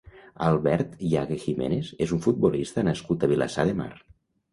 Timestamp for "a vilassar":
3.27-3.67